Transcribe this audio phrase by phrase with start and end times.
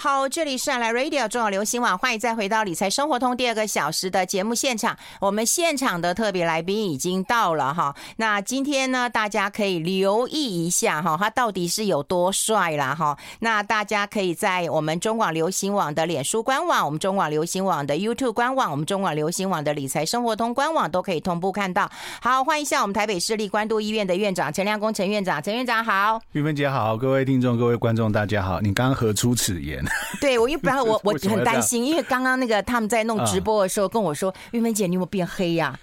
[0.00, 4.96] 好，这里是来 Radio 中广流行网，欢迎再回到理财生活通第二个小时的节目现场。
[5.20, 13.18] 我们现场的特别来宾已经到了哈，那今天呢，大家可以留意一下哈，他到底是有多帅啦哈。
[13.40, 21.90] 那大家可以在我们中广流行网的脸书官网、我们中广流行网的 YouTube 官网、我们中广流行网的理财生活通官网都可以同步看到。
[22.22, 29.84] 好，欢迎一下我们台北市立关渡医院的院长陈亮公陈院长，陈院长好，玉芬姐好，各位听众、各位观众大家好，你刚何出此言？
[30.20, 35.78] 对，我一不然我我很担心，因为刚刚那个他们在弄直播的时候跟我说：“玉芬姐，你有没有变黑呀、啊？”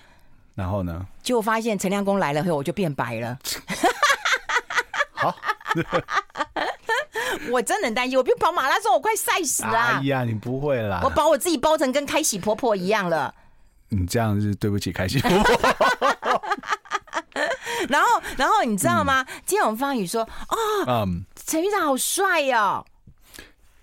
[0.55, 1.05] 然后呢？
[1.22, 3.38] 结果发现陈亮公来了后，我就变白了。
[5.12, 5.36] 好，
[7.52, 9.77] 我真的很担心，我不跑马拉松，我快晒死了。
[9.77, 11.02] 哎呀，你不会啦！
[11.04, 13.34] 我把我自己包成跟开喜婆婆一样了。
[13.90, 16.41] 你这样是对不起开喜婆婆。
[17.90, 19.22] 然后，然后你知道吗？
[19.27, 22.85] 嗯、今天我们方宇说：“哦，嗯，陈院长好帅哦。”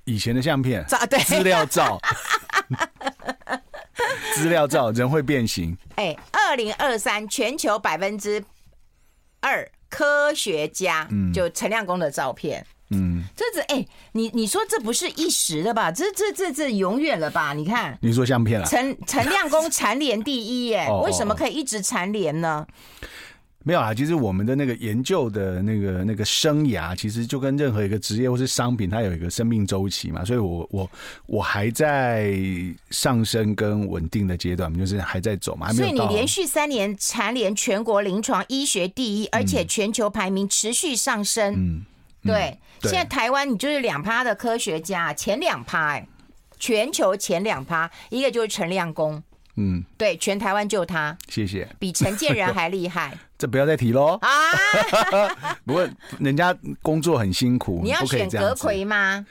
[0.04, 2.00] 以前的相片，照对，资料照，
[4.34, 5.76] 资料照，人会变形。
[5.96, 8.42] 哎，二零二三全球百分之
[9.40, 15.92] 二科学家，嗯，就陈亮公的照片，嗯，这是哎，你你说这不是一时的吧？
[15.92, 17.52] 这这这这永远了吧？
[17.52, 18.66] 你看，你说相片啊？
[18.68, 22.66] 陈陈亮公蝉联第一耶， 为什么可以一直蝉联呢？
[23.64, 30.24] 没有啊，其实我们的那个研究的那个那个生涯，其实就跟任何一个职业或是商品，它有一个生命周期嘛。
[30.24, 30.90] 所以我我
[31.26, 32.34] 我还在
[32.90, 35.68] 上升跟稳定的阶段，就是还在走嘛。
[35.68, 35.96] 还没有。
[35.96, 41.54] 所以你连续三年蝉联全国临床医学第一，而且全球排名持续上升。
[41.56, 41.82] 嗯，
[42.24, 42.58] 对。
[42.82, 46.08] 现在台湾你就是两趴的科学家，前两趴哎，
[46.58, 49.22] 全球前两趴，一个就是陈亮恭。
[49.56, 53.16] 嗯，对，全台湾就他，谢谢，比陈建仁还厉害。
[53.36, 54.28] 这不要再提喽啊！
[55.66, 55.86] 不过
[56.18, 59.26] 人家工作很辛苦，你要选葛奎吗？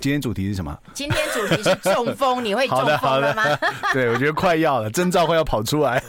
[0.00, 0.76] 今天主题是什么？
[0.94, 3.44] 今天主题是中风，你会 中风了吗？
[3.92, 6.02] 对，我觉得快要了，征兆快要跑出来。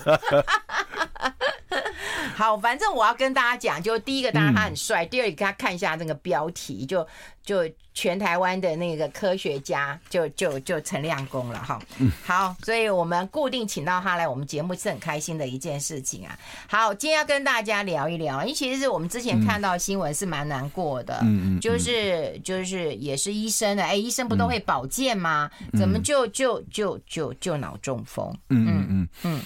[2.36, 7.06] 好，反正我要跟大家讲，就第一个，当然他很帅；第二个，给他看一下那个标题，就
[7.44, 11.80] 就全台湾的那个科学家，就就就陈亮公了哈。
[12.24, 16.38] 好，所以我们固定请到他来我们节目是很开心的一件事情啊。
[16.68, 21.24] 好，今天要跟大家聊一聊，因为其实是我们之前看到新闻是蛮难过的，
[21.62, 25.52] 就是就是也是医生的，哎，医生不都会保健吗？
[25.78, 28.36] 怎么就就就就就脑中风？
[28.50, 29.42] 嗯嗯嗯嗯，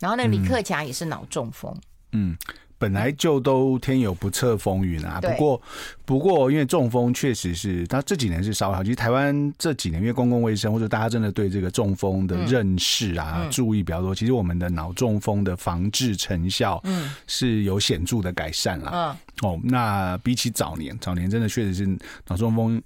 [0.00, 1.74] 然后那个李克强也是脑中风。
[2.12, 2.36] 嗯，
[2.78, 5.20] 本来就都天有不测风云啊。
[5.20, 5.62] 不过，
[6.04, 8.82] 不过，因为中风确实是他这几年是稍微好。
[8.82, 18.90] 其实台湾这几年因为公共卫生或者大家真的对这个中风的认识啊、注意比较多，其实我们的脑中风的防治成效嗯是有显著的改善了。
[19.42, 21.86] 嗯哦，那比起早年，早年真的确实是
[22.26, 22.82] 脑中风。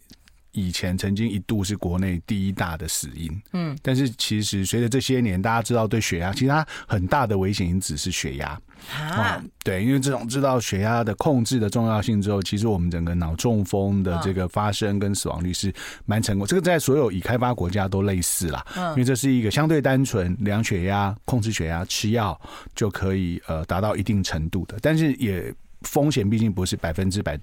[0.53, 8.61] 以前曾经一度是国内第一大的死因，嗯，但是其实随着这些年，大家知道对血压，其实它很大的危险因子是血压。
[8.95, 15.73] 啊，对，因为这种知道血压的控制的重要性之后，其实我们整个脑中风的这个发生跟死亡率是
[16.05, 22.39] 蛮成功，这个在所有已开发国家都类似啦，因为这是一个相对单纯量血压、控制血压、吃药
[22.75, 27.39] 就可以呃达到一定程度的，但是也风险毕竟不是百分之百。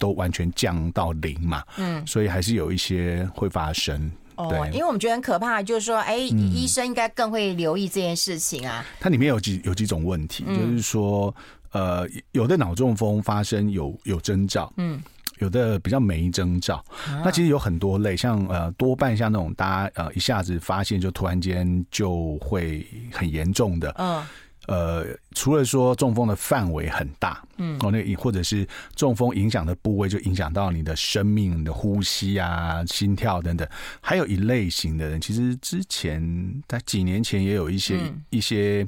[0.00, 4.10] 都完全降到零嘛，嗯，所以还是有一些会发生。
[4.36, 8.82] 哦，因为我们觉得很可怕，就是说，哎，医生应该更会留意这件事情啊。
[8.98, 11.32] 它里面有几有几种问题，就是说，
[11.72, 14.98] 呃，有的脑中风发生有有征兆，嗯，
[15.40, 16.82] 有的比较没征兆。
[17.22, 24.26] 那其实有很多类，像呃，多半像那种大家呃一下子发现就突然间就会很严重的，嗯。
[24.70, 25.04] 呃，
[25.34, 28.64] 除了说中风的范围很大，嗯，哦，那或者是
[28.94, 33.68] 中风影响的部位就影响到你的生命、你的呼吸啊、心跳等等，
[34.00, 36.22] 还有一类型的人，其实之前
[36.68, 38.86] 在几年前也有一些、嗯、一些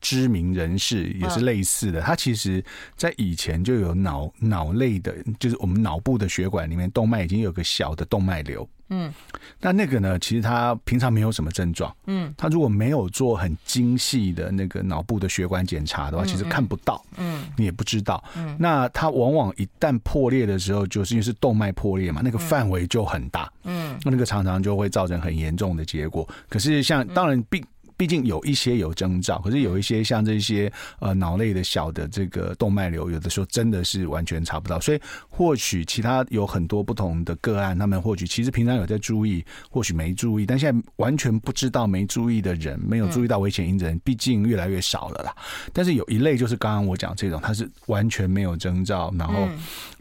[0.00, 2.64] 知名人士也是类似的，他其实
[2.96, 8.66] 在以前就有脑脑类的，就是我们脑部的血管里面动脉已经有个小的动脉瘤。
[8.90, 9.12] 嗯，
[9.60, 10.18] 那那个呢？
[10.18, 11.94] 其实他平常没有什么症状。
[12.06, 17.02] 嗯，他如果没有做很精细的那个脑部的血管检查的话，其实看不到。
[17.16, 18.22] 嗯，你也不知道。
[18.36, 23.50] 嗯，那他往往一旦破裂的时候，就是因为是动脉破裂嘛，那个范围就很大。
[23.64, 26.28] 嗯，那那个常常就会造成很严重的结果。
[26.48, 27.64] 可是像当然病。
[28.00, 34.80] 毕竟有一些有征兆，可是有一些像这些呃脑内的小的这个动脉瘤，有的时候真的是完全查不到。
[34.80, 45.36] 所以或许其他有很多不同的个案，他们或许其实平常有在注意，或许没注意，但现在完全不知道没注意的人，没有注意到危险因子人，毕竟越来越少了啦。
[45.74, 49.46] 但是有一类就是刚刚我讲这种，它是完全没有征兆，然后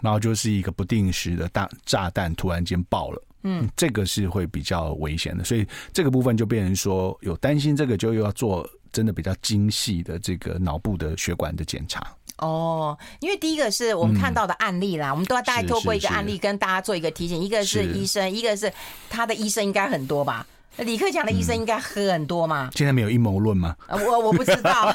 [0.01, 3.21] 然后就是一个不定时的大炸弹突然间爆了。
[3.43, 12.01] 嗯，这个是会比较危险的，所以这个部分就变成说有担心，这个就又要做真的比较精细的这个脑部的血管的检查。
[12.39, 18.71] 哦，因为第一个是我们看到的案例啦，嗯、我们都要大概透过一个案例跟大家做一个提醒，一个是医生，一个是
[19.09, 20.45] 他的医生应该很多吧？
[20.77, 22.69] 李克强的医生应该很多嘛？
[22.75, 23.75] 现在没有阴谋论吗？
[23.89, 24.93] 我我不知道，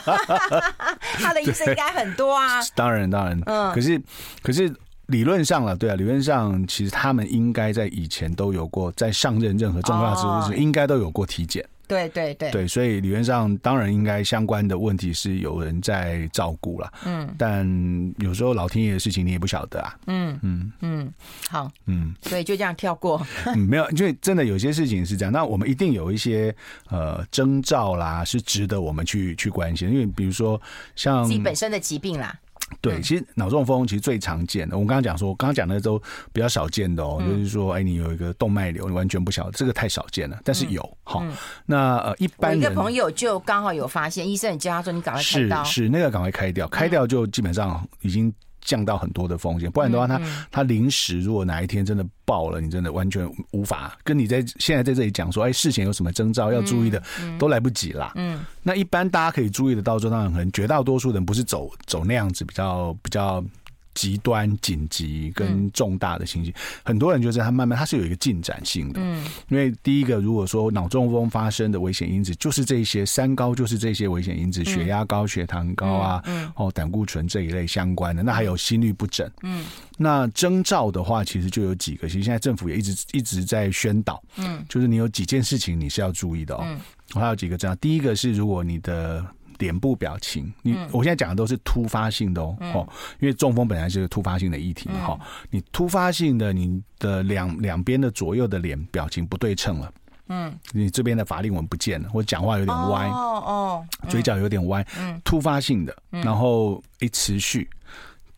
[1.20, 2.62] 他的医生应该很多啊。
[2.75, 4.00] 当然当然，嗯，可是
[4.43, 4.75] 可是。
[5.06, 11.65] 理论上了，对啊，理论上其实他们应该在以前都有过，在上任任何重要职务时，应该都有过体检。
[11.87, 16.91] 对对对，对，所以理论上当然应该相关的问题是有人在照顾了。
[17.05, 19.95] 嗯，但有时候老天爷的事情你也不晓得啊。
[20.06, 21.12] 嗯嗯嗯，
[21.51, 23.21] 好，嗯，所以就这样跳过。
[23.45, 26.56] 嗯，没有，因为真的有些事情是这样，那我们一定有一些
[26.89, 30.59] 呃征兆啦，是值得我们去去关心，因为比如说
[30.97, 32.35] 像自己本身的疾病啦。
[32.81, 35.99] 对，其实脑中风其实最常见的，我们刚刚讲说，我刚刚讲的都
[36.32, 40.82] 比较少见的哦，嗯、就是说，哎，你有一个动脉瘤，你完全不晓得，这个太少见了，但是有。
[41.03, 41.32] 好、嗯，
[41.67, 48.32] 那呃，一般一个朋友就刚好有发现，医生也叫他说，你赶快开刀，是是，那个赶快开掉，开掉就基本上已经。
[48.65, 57.03] 降到很多的风险，不然的话他，他他临时如果哪一天真的爆了，你真的完全无法跟你在现在在这里讲说，哎，事前有什么征兆要注意的，
[57.39, 58.13] 都来不及啦。
[58.17, 63.45] 嗯，那一般大家可以注意的到，就当然可能绝大多数人不是走走那样子比较比较。
[63.94, 66.52] 极端紧急跟重大的情形，
[66.85, 76.23] 很多人就是他慢慢他是有一个进展性的，嗯，因为第一个如果说脑中风发生的危险因子就是这些三高，就是这些危险因子，血压高、血糖高啊，
[76.56, 79.64] 哦，胆固醇这一类相关的，那还有心律不整，嗯，
[79.96, 86.67] 那征兆的话，其实就有几个，其实现在政府也一直一直在宣导，嗯，就是你有几件事情你是要注意的哦，
[87.14, 89.25] 我还有几个这样，第一个是如果你的。
[89.65, 92.89] 脸部表情，你我现在讲的都是突发性的哦，哦，
[93.19, 99.91] 因为中风本来就是突发性的议题嘛，哈，你突发性的你的两两边的左右的脸表情不对称了，
[100.29, 107.67] 嗯，你这边的法令纹不见了，或讲话有点歪，哦哦，嘴角有点歪，嗯，突发性的，然后一持续，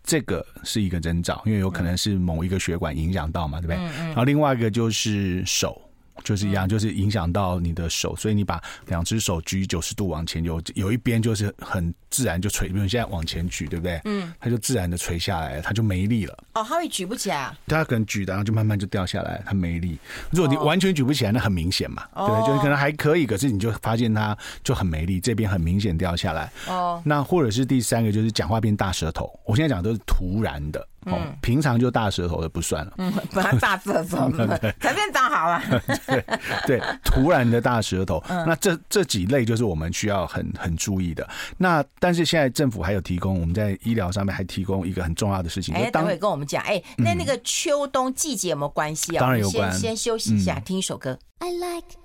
[0.04, 3.76] 这个是一个征兆，因为有可能是某一个血管影响到嘛，对不对？
[4.06, 5.82] 然后另外一个就是手。
[6.24, 14.00] 就是一样，就是影响到你的手，所以你把两只手举九十度往前，有有一边就是很自然就垂，比如你现在往前举，对不对？
[14.04, 16.32] 嗯，它就自然的垂下来，它就没力了。
[16.54, 17.58] 哦，它会举不起来啊？
[17.66, 19.98] 它可能举，然后就慢慢就掉下来，它没力。
[20.30, 26.50] 如果你完全举不起来，那很明显嘛，哦、对，就是可能还可以，可是你就发现它就很没力，这边很明显掉下来。
[26.66, 30.86] 哦，那或者是第三个就是讲话变大舌头，我现在讲的都是突然的。
[31.06, 32.92] 嗯，平常就大舌头的不算了。
[32.98, 35.62] 嗯，本来大舌头，随便长好了。
[36.06, 36.24] 对
[36.66, 41.28] 对，突然的大舌头， 那这这几类就是我们需要很很注意的。
[41.56, 45.74] 那但是现在政府还有提供，我们在医疗上面还提供一个很重要的事情。
[45.74, 49.20] 哎，等会跟我们讲，哎，那那个秋冬季节有没有关系啊？
[49.20, 49.70] 当然有关。
[49.72, 51.18] 先先休息一下，听一首歌。
[51.38, 51.96] I like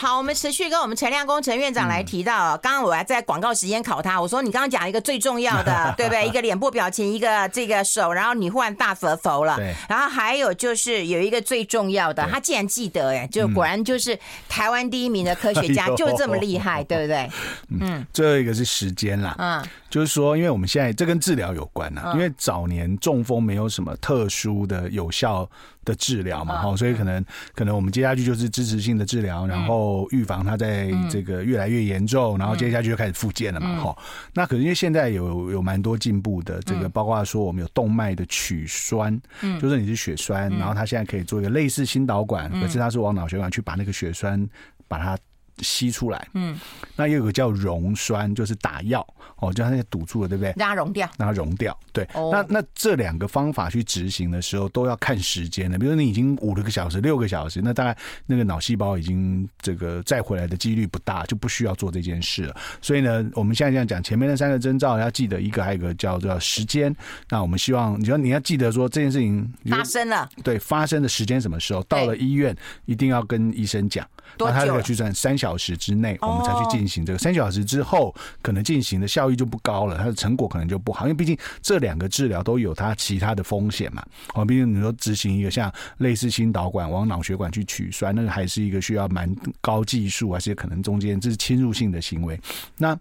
[0.00, 2.56] 好，我们持续跟我们陈亮工陈院长来提到。
[2.56, 6.26] 刚刚我还在广告时间考他，我说你刚刚讲一个最重要的， 对不对？
[6.26, 9.56] 一个脸部表情，一个这个手，然后你忽然大佛头了。
[9.56, 9.74] 对。
[9.90, 14.18] 然后还有就是有一个最重要的，他竟然记得，哎，就果然就是
[14.48, 17.30] 台湾第一名的科学家， 就是这么厉害，对不对？
[17.78, 18.06] 嗯。
[18.10, 19.36] 最后一个是时间啦。
[19.38, 19.62] 嗯。
[19.90, 25.46] 就是说，因为我们现在这跟治疗有关啊，因为早年中风没有什么特殊的有效。
[25.82, 33.98] 的治疗嘛，哈，所以可能可能我们接下去就是支持性的治疗，然后预防它在这个越来越严重，然后接下去就开始复健了嘛，哈。
[34.34, 44.46] 那可是因为现在有有蛮多进步的，这个包括说我们有动脉的取栓，嗯，就是你是血栓，然后它现在可以做一个类似心导管，可是它是往脑血管去把那个血栓
[44.86, 45.16] 把它。
[45.62, 46.58] 吸出来，嗯，
[46.96, 50.52] 那又有个叫溶栓，就是打药哦，就它那些堵住了，对不对？
[50.56, 52.06] 让它溶掉，让它溶掉，对。
[52.14, 55.78] 哦、那那这两个方法去执行的时候，都要看时间的。
[55.78, 62.56] 比如说你已经五六个小时、六个小时，那大概那个脑细胞已经这个再回来的几率不大，就不需要做这件事了。
[62.82, 66.94] 所以呢，我们现在这样讲，前面那三个征兆要记得一个，还有一个叫做时间。
[67.28, 71.82] 那我们希望，你说你要记得说这件事情发生了，对，发生的时间什么时候？
[71.84, 74.06] 到了医院一定要跟医生讲。
[74.38, 77.18] 那他这个计算三小时之内，我们才去进行这个。
[77.18, 84.04] 三小时之后，可能进行的效益就不高了，它的成果可能就不好，因为毕竟这两个治疗都有它其他的风险嘛。
[84.34, 92.40] 哦，毕竟你说执行一个像类似心导管往脑血管去取栓，那个还是一个需要蛮高技术，而且可能中间这是侵入性的行为。
[92.76, 92.98] 那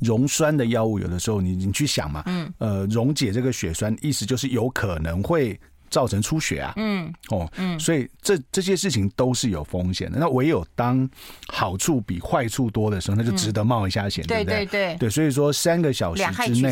[0.00, 5.58] 溶栓的药物有的时候你你去想嘛，嗯，呃，溶解这个血栓，意思就是有可能会。
[5.90, 10.18] 造成出血啊，嗯，哦，嗯，所以这这些事情都是有风险的。
[10.18, 11.08] 那唯有当
[11.48, 14.66] 好处比坏处多的时候，那就值得冒一下险，对不对？
[14.66, 14.96] 对对。
[14.96, 16.70] 对，所以说三个小时之内，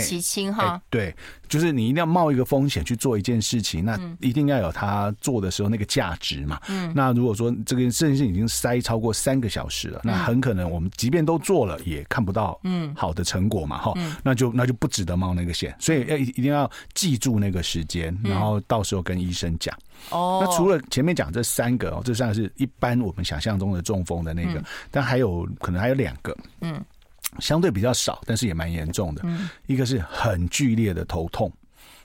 [0.91, 1.15] 对，
[1.49, 6.61] 就是你一定要冒一个风险去做一件事情，那一定要有他做的时候那个价值嘛。
[6.69, 12.93] 嗯，那如果说这个事情已经塞超过三个小时了，那很可能我们即便都做了，也看不到嗯。
[12.95, 13.93] 好的成果嘛，哈，
[14.23, 15.75] 那就那就不值得冒那个险。
[15.79, 19.77] 所以要一定要记住那个时间，然后到时候跟跟医生讲
[20.09, 26.83] 哦，那除了前面讲这三个哦，这三个是一般我们想象中的中风的那个，嗯、但还有可能还有两个，嗯，
[27.39, 31.53] 相对比较少，但是也蛮严重的，嗯，一个是很剧烈的头痛。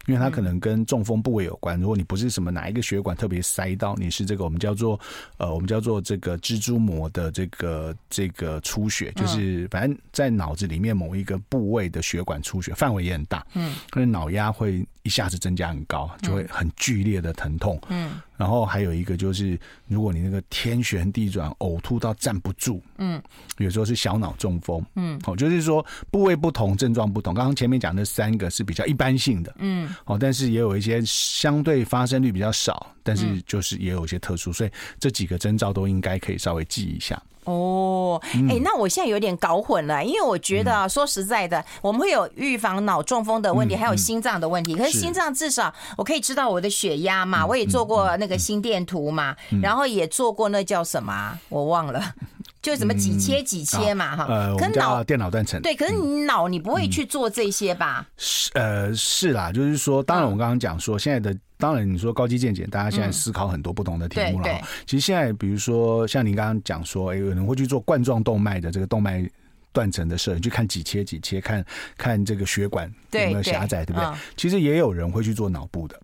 [0.06, 1.78] 因为它可能跟中风部位有关。
[1.78, 4.98] 如果你不是什么哪一个血管特别塞到，你是这个我们叫做
[5.36, 13.46] 呃，我们叫做这个蜘蛛膜的这个这个出血，就是反正在脑子里面某一个部位的血管出血，范围也很大。
[13.54, 17.82] 嗯，可能脑压会一下子增加很高，就会很剧烈的疼痛。
[17.88, 18.20] 嗯。
[18.36, 23.20] 然后还有一个就是，如果你那个天旋地转、呕吐到站不住，嗯，
[23.58, 27.34] 有时候是小脑中风，嗯，哦，就是说部位不同，症状不同。
[27.34, 37.18] 刚刚前面讲的三个是比较一般性的，嗯，哦，但是也有一些相对发生率比较少，但是就是也有一些特殊，所以这几个征兆都应该可以稍微记一下。
[37.46, 44.76] 哦，哎、欸，那我现在有点搞混了，因为我觉得啊，说实在的，我们会有预防脑中风的问题，还有心脏的问题。
[44.76, 52.14] 可是心脏至少我可以知道我的血压嘛，我也做过那个心电图嘛，然后也做过那叫什么，我忘了，
[52.62, 54.26] 就什么几切几切嘛，哈。
[54.28, 55.62] 呃，我们叫电脑断层。
[55.62, 58.06] 对，可是你脑你不会去做这些吧？
[58.18, 61.34] 是，呃，是啦，就是说，当然我们刚刚讲说现在的。
[61.60, 64.48] 当然，你说高级见解，大家现在思考很多不同的题目了。
[64.48, 69.28] 嗯、其实现在，比如说像您刚刚讲说，哎，有人会去做冠状动脉的这个动脉
[69.74, 71.66] 断层的摄影，去看几切几切，看
[71.98, 74.06] 看这个血管有没有狭窄，对，不对？
[74.06, 76.00] 嗯、其实也有人会去做脑部的，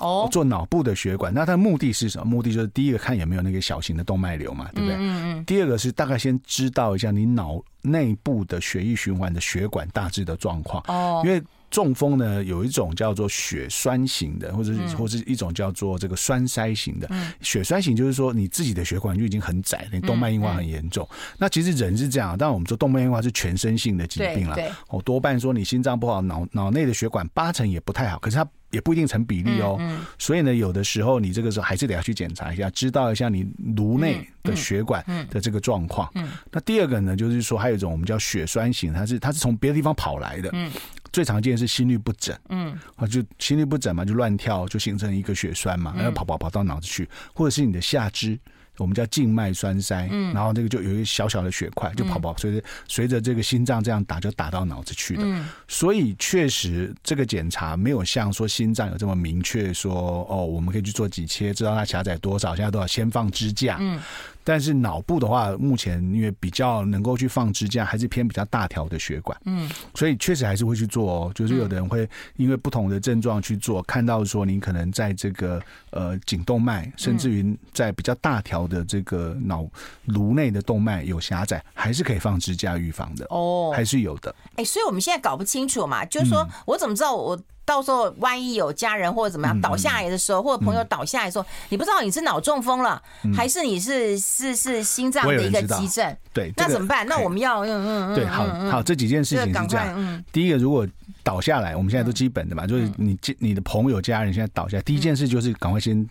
[0.00, 1.32] 哦，做脑部的血管。
[1.32, 2.24] 那它的目的是什么？
[2.26, 4.96] 目的就是第一个看有没有那个小型的动脉瘤嘛，对不对？
[4.96, 5.44] 嗯嗯。
[5.46, 10.84] 第二个是大概先知道一下你脑内部的血液循环的血管大致的状况。
[10.88, 11.42] 哦，因为。
[11.70, 17.06] 中风呢，有一种叫做血栓型的，或者是或者是一种叫做这个栓塞型的。
[17.10, 21.06] 嗯、血栓型就是说你自己的血管就已经很窄，你动脉硬化很严重。
[21.10, 24.56] 嗯嗯、那其实人是这样，当然我们说动脉硬化是全身性的疾病了。
[24.88, 29.76] 哦，多半说你心脏不好，脑脑内的血管八成也不太好，可是它也不一定成比例哦。
[29.78, 33.46] 嗯嗯、所以呢，有的时候你这个时候还是得要去检查一下，知道一下你
[33.76, 36.10] 颅内的血管的这个状况。
[36.50, 40.50] 那第二个呢，就是说还有一种我们叫血栓型，它是它是从别的地方跑来的。
[40.52, 40.70] 嗯
[41.12, 48.38] 最常见的是心律不整，嗯，啊，就心律不整嘛，就乱跳，就形成一个血栓嘛，然后跑跑跑到脑子去，或者是你的下肢。
[48.82, 55.22] 我们叫静脉栓塞，嗯，然后这个就有一个小小的血块，就跑跑随着随着这个心脏这样打，就打到脑子去的。
[55.24, 63.76] 嗯，所以确实这个检查没有像说心脏有这么明确说哦，我们可以去做几切，知道它狭窄多少，现在都要先放支架。
[63.80, 64.00] 嗯，
[64.50, 69.38] 但是脑部的话，目前因为比较能够去放支架，还是偏比较大条的血管。
[69.44, 71.32] 嗯，所以确实还是会去做哦。
[71.34, 78.60] 就是有的人会因为不同的症状去做，看到说你可能在这个呃颈动脉，甚至于在比较大条。
[78.70, 79.66] 的这个脑
[80.04, 84.32] 颅内的动脉有狭窄，还是可以放支架预防的哦，还是有的。
[84.54, 93.00] 哎，所以我们现在搞不清楚嘛，就是说我怎么知道我到时候万一有家人或者怎么样倒下来的时候，或者朋友倒下来的时候，你不知道你是脑中风了，
[93.34, 96.16] 还是你是是是心脏的一个急症？
[96.32, 97.06] 对，那怎么办？
[97.06, 100.24] 那我们要嗯嗯对，好好这几件事情是这样。
[100.32, 100.86] 第一个，如果
[101.22, 106.08] 倒下来，我们现在都基本的嘛，就是你你的朋友家人现在倒下来，第一件事就是赶快先。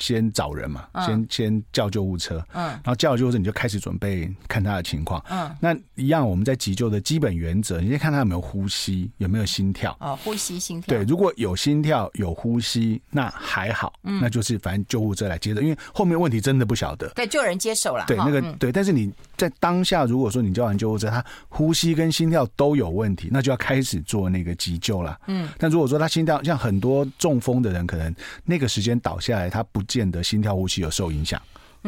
[0.00, 28.14] 先找人嘛，先先叫救护车，嗯，然后叫救护车你就开始准备看他的情况，嗯，那一样我们在急救的基本原则，你先看他有没有呼吸，有没有心跳，哦，呼吸心跳，对，如果有心跳有呼吸，那还好，嗯，那就是反正救护车来接着，因为后面问题真的不晓得，对，就有人接手了，对，那个对，但是你在当下如果说你叫完救护车，他呼吸跟心跳都有问题，那就要开始做那个急救了，嗯，但如果说他心跳像很多中风的人，可能
[28.46, 29.89] 那个时间倒下来，他不。
[29.90, 31.42] 见得心跳呼吸有受影响，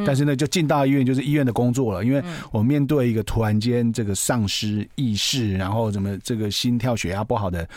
[0.05, 7.69] 但是呢，就进到医院就是医院的工作了，因为我面对一个突然间这个丧失意识，然后什么这个心跳血压不好的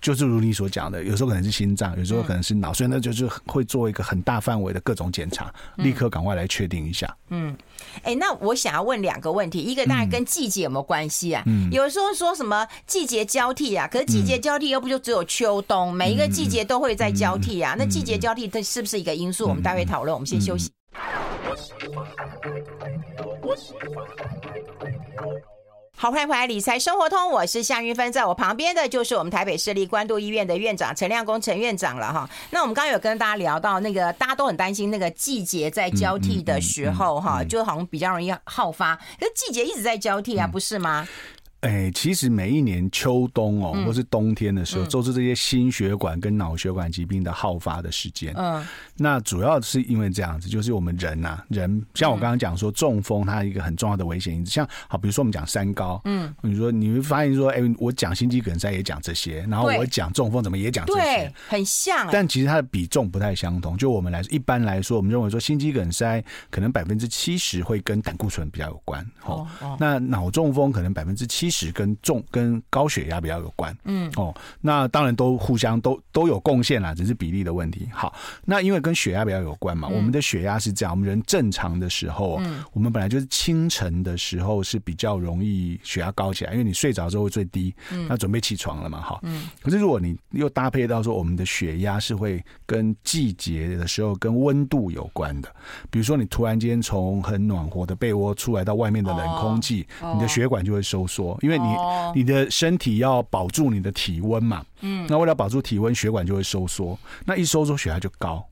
[0.00, 7.16] 就是如你所讲的，有时候可能是心脏，有时候可能是脑，所以那就是会做一个很大范围的各种检查，立刻赶快来确定一下。
[7.30, 7.56] 嗯，
[8.02, 11.42] 哎，那我想要问两个问题，一个当然跟季节有没有关系啊？
[11.46, 17.74] 嗯，有时候说什么季节交替啊，可是季节交替又不就只有秋冬，每一个季节都会在交替啊？
[17.78, 19.48] 那季节交替它是不是一个因素？
[19.48, 20.70] 我们待会讨论，我们先休息。
[25.98, 32.28] 好，欢迎回来《理财生活通》，我是夏云芬，在我旁边的就是我们台北市立关渡医院的院长陈亮公陈院长了哈。
[32.50, 41.08] 那我们刚刚有跟大家聊到那个，大家都很担心那个季节在交替的时候哈，就好像比较容易好发，可是季节一直在交替啊，不是吗？
[41.66, 48.32] 哎、欸，其实每一年秋冬哦，或是冬天的时候，都是这些心血管跟脑血管疾病的好发的时间。
[48.36, 48.64] 嗯，
[48.96, 62.08] 那主要是因为这样子，就是我们人呐、啊，人像我刚刚讲说，中风它一个很重要的危险因子，像好，比如说我们讲三高，嗯，你说你会发现说，哎、欸，我讲心肌梗塞也讲这些，然后我讲中风怎么也讲这些，对，很像。
[62.12, 63.76] 但其实它的比重不太相同。
[63.76, 69.04] 就我们来说，一般来说，我们认为说心肌梗塞可能百分之七十会跟胆固醇比较有关。
[69.24, 74.10] 哦，哦那脑中风可能百分之七十跟重跟高血压比较有关，嗯。
[74.16, 77.88] 哦，那当然都互相都都有贡献啦，只是比例的问题。
[77.92, 95.54] 好，那因为跟血压比较有关嘛，嗯、我们的血压是这样，我们人正常的时候，嗯，我们本来就是清晨的时候是比较容易血压高起来，因为你睡着之后会最低，嗯，那准备起床了嘛，哈，嗯，可是如果你又搭配到说我们的血压是会跟季节的时候跟温度有关的，
[95.90, 101.64] 比如说你突然间从很暖和的被窝出来到外面的冷空气，哦、你的血管就会收缩，因为你。
[102.14, 108.42] 你的身体要保住你的体温嘛，嗯，那为了保住体温，血管就会收缩，那一收缩血压就高，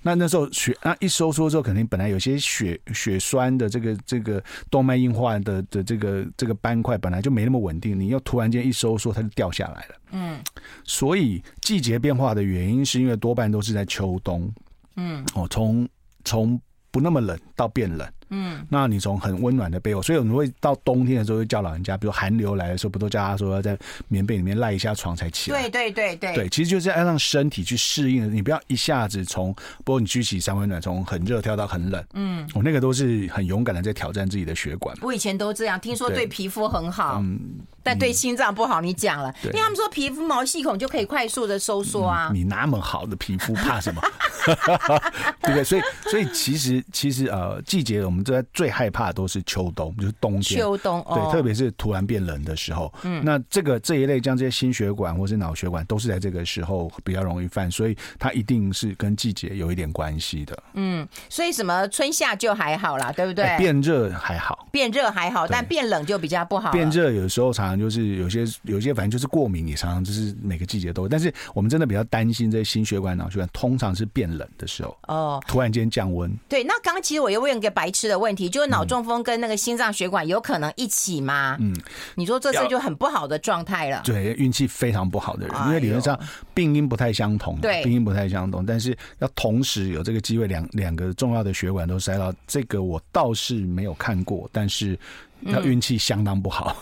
[0.00, 10.40] 那那时候血那一收缩之后，肯定本来有些血血栓的这个这个动脉硬化的的这个这个斑块本来就没那么稳定，你要突然间一收缩，它就掉下来了，嗯，
[10.84, 14.52] 所以季节变化的原因是因为多半都是在秋冬，
[14.96, 15.88] 嗯，哦，从
[16.24, 18.08] 从不那么冷到变冷。
[18.34, 25.68] 嗯，那你从很温暖的被窝，所以我们会到冬天的时候会叫老人家，比如寒流来的时候，不都叫他说要在棉被里面赖一下床才起来？
[25.68, 34.96] 对对对对，对，其实就是要让身体去适应，你不要一下子从，不过你举起三温暖，从很热跳到很冷，嗯，我那个都是很勇敢的在挑战自己的血管。
[35.02, 37.38] 我以前都这样，听说对皮肤很好，嗯，
[37.82, 38.80] 但对心脏不好。
[38.80, 42.30] 你讲了，因为他们说皮肤毛细孔就可以快速的收缩啊。
[42.32, 44.00] 你那么好的皮肤怕什么？
[45.42, 45.62] 对不对？
[45.64, 49.02] 所以所以其实其实呃，季节我们在最害怕。
[49.08, 50.60] 的都是秋冬，就是冬天。
[50.60, 52.92] 秋冬，对，特别是突然变冷的时候。
[53.02, 60.62] 嗯，那这个这一类，像这些心血管或是脑血管，都是在这个时候比较容易犯，所以它一定是跟季节有一点关系的。
[60.74, 63.56] 嗯，所以什么春夏就还好啦，对不对？
[63.58, 66.70] 变热还好，变热还好，但变冷就比较不好。
[66.70, 71.08] 变热有时候常常就是有些有些反正就是过敏，也常常就是每个季节都。
[71.08, 76.32] 但是我们真的比较担心这些心血管、脑血管，通常是变冷的时候哦，突然间降温。
[76.48, 78.82] 对，那刚刚其实我又问一个白痴的问题，就是脑。
[78.92, 81.56] 中风跟那个心脏血管有可能一起吗？
[81.60, 81.74] 嗯，
[82.14, 84.02] 你说这次就很不好的状态了。
[84.04, 86.18] 对，运气非常不好的人，因为理论上
[86.52, 94.98] 病因不太相同，对，病因不太相同，但是要同时有这个机会，两两个重要的血管都塞到，这个我倒是没有看过，但是
[95.40, 96.76] 那运气相当不好，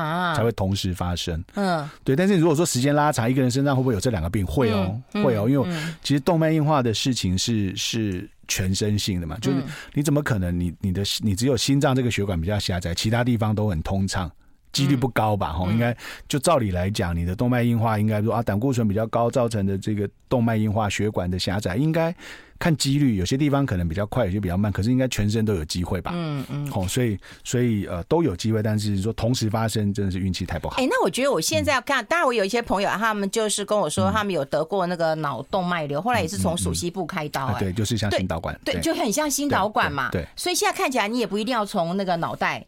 [0.00, 1.42] 啊，才会同时发生。
[1.54, 2.16] 嗯，对。
[2.16, 4.46] 但是如果说时间拉长，一个人身上会不会有这两个病？
[4.46, 5.68] 会哦，会哦，因为
[6.02, 8.28] 其实动脉硬化的事情是是。
[8.48, 9.62] 全身性的嘛，就是
[9.94, 10.64] 你怎么可能你？
[10.80, 14.30] 你你的你只有心脏这个血管比较狭窄，其他地方都很通畅，
[14.72, 15.52] 几率不高吧？
[15.52, 15.96] 哈、嗯，应该
[16.28, 22.14] 就照理来讲，你的动脉硬化应该说啊，胆固醇比较高造成的这个动脉硬化血管的狭窄，应该。
[22.58, 26.12] 看几率，有些地方可能比较快，有些比较慢，可是应该全身都有机会吧？
[26.14, 26.70] 嗯嗯。
[26.72, 30.76] 哦，所以所以呃都有机会，但是说同时发生真的是运气太不好。
[30.76, 40.08] 哎、欸，那我觉得我现在要看，嗯、当然我有一些朋友，他们就是跟我说，他们有得过那个脑动脉瘤，嗯、后来也是从鼠蹊部开刀、对，就是像心导管对，对，就很像心导管嘛。
[40.12, 42.64] 对，所以现在看起来你也不一定要从那个脑袋。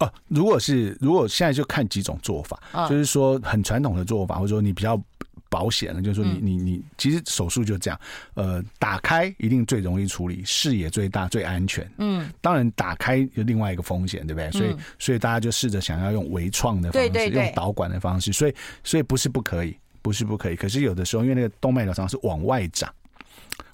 [0.00, 5.00] 哦、啊，如果是如果现在就看几种做法，嗯、就是说很传统的做法，或者说你比较。
[5.52, 8.00] 保险的，就是说你你你，其实手术就这样，
[8.34, 11.84] 呃，打开一定最容易处理，视野最大最安全。
[11.98, 14.48] 嗯，当然打开有另外一个风险，对不对？
[14.52, 18.32] 所以所以大家就试着想要用微创的方式，用导管的方式。
[18.32, 20.54] 所以所以不是不可以，不是不可以。
[20.54, 22.88] 可是有的时候，因为那个动脉瘤常常是往外长，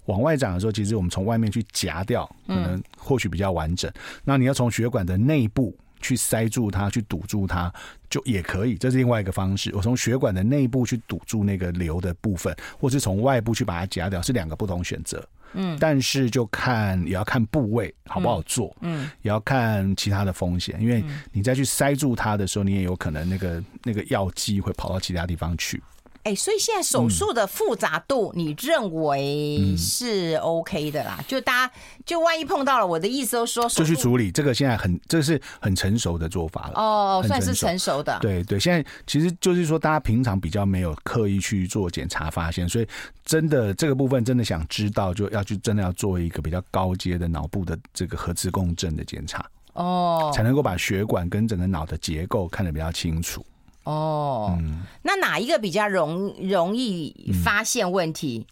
[0.07, 3.93] 往外长的时候，其实我们从外面去夹掉，可能或许比较完整。
[4.25, 5.77] 那你要从血管的内部。
[6.01, 7.73] 去塞住它，去堵住它，
[8.09, 8.75] 就也可以。
[8.77, 9.71] 这是另外一个方式。
[9.75, 15.27] 我从血管的内部去堵住那个瘤的部分，或是从外部去把它夹掉，是两个不同选择。
[15.53, 25.83] 嗯，但是就看也要看部位好不好做，嗯，也要看其他的风险，因为你再去塞住它的时候，你也有可能那个那个药剂会跑到其他地方去。
[26.27, 31.25] 哎，所以现在手术的复杂度，你认为是 OK 的啦？
[31.29, 31.73] 就大家
[32.05, 34.33] 就万一碰到了，我的意思都说，就去处理。
[34.33, 36.73] 这个现在很，这是很成熟的做法了。
[36.75, 38.19] 哦，算是成熟的。
[38.21, 42.89] 对对，现在其实就是说，大家平常比较没有刻意去做检查发现，所以
[43.25, 53.47] 真的这个部分真的想知道，就要去真的要做一个比较高阶的脑部的这个核磁共振的检查哦，才能够把血管跟整个脑的结构看得比较清楚。
[53.87, 58.47] 哦，嗯、那哪一个比较容容易发现问题？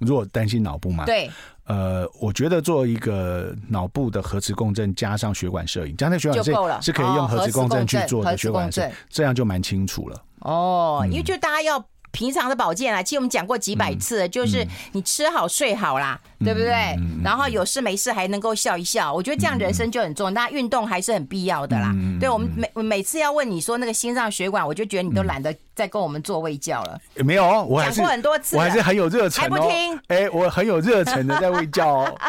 [0.00, 1.30] 嗯、如果担心脑部嘛，对，
[1.64, 10.22] 呃，我觉得做一个脑部的核磁共振加上血管摄影，加上血管摄影是可以用核磁共振去做的，血管摄影这样就蛮清楚了。
[10.40, 11.84] 哦，嗯、因为就大家要。
[12.14, 16.96] 平常的保健啊，其实我们讲过几百次了，就是你吃好睡好啦，对不对？
[17.24, 20.30] 然后有事没事还能够笑一笑，我觉得这样人生就很重要。
[20.30, 21.92] 那运动还是很必要的啦。
[22.20, 27.00] 对，我们每每次要问你说那个心脏血管，我就觉得你都懒得再跟我们做卫教了。
[27.16, 29.98] 没有，我讲过很多次，我还是很有热忱，还不听？
[30.08, 32.18] 哎，我很有热忱的在喂教哦。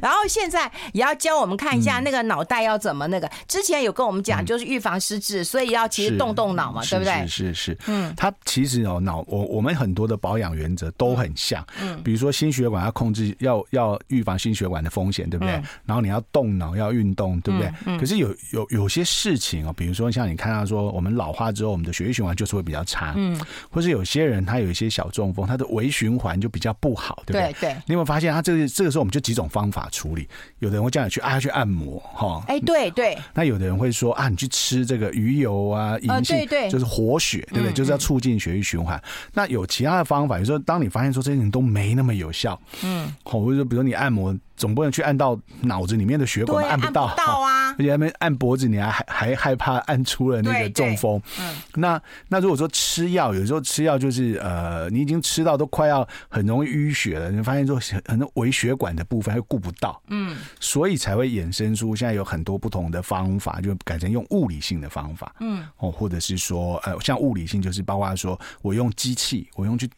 [0.00, 3.28] 然后现在也要教我们看一下那个脑袋要怎么那个。
[3.48, 7.26] 之前有跟我们讲，就是预防失智，所以要其实动动脑嘛，对不对？
[7.26, 15.60] 是是是，嗯，它其实哦，脑我我们很多的保养原则都很像，嗯，比如说心血管要控制，要要预防心血管的风险，对不对？
[15.84, 17.98] 然后你要动脑，要运动，对不对？
[17.98, 23.38] 可是有有有些事情哦，比如说像你看到说，我们老化之后，我们的血液循环就是会比较差，嗯，
[23.70, 27.52] 或是有些人他有一些小中风，他的微循环就比较不好，对不对？
[27.60, 30.28] 对，你有没有发现他这个这个时候我们就几种方法处理？
[30.60, 37.72] 有的人会叫你去啊去按摩哈，哎对对，那有的人会说啊你去吃这个鱼油啊，银杏，就是活血，对不对？
[37.72, 39.02] 就是要促进血液循环。
[39.34, 44.36] 那有其他的方法，有时候当你发现说这些人都没那么有效，嗯，或者说比如你按摩。
[44.62, 47.74] 总不能去按到脑子里面的血管，按不到，按不到啊！
[47.76, 51.20] 而且还没按脖子，你还还还害怕按出了那个中风。
[51.40, 69.90] 嗯，那那如果说吃药，有时候吃药就是呃，你已经吃到都快要很容易淤血了，你发现说很多微血管的部分还顾不到，嗯，所以才会衍生出现在有很多不同的方法，就改成用物理性的方法，嗯，哦，或者是说呃，像物理性就是包括说我用机器，我用去